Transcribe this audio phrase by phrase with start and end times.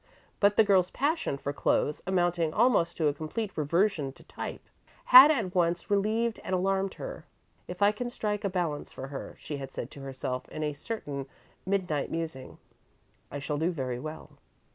[0.39, 4.63] But the girl's passion for clothes, amounting almost to a complete "reversion to type,"
[5.05, 7.27] had at once relieved and alarmed her.
[7.67, 10.73] "If I can strike a balance for her," she had said to herself in a
[10.73, 11.27] certain
[11.67, 12.57] midnight musing,
[13.29, 14.31] "I shall do very well."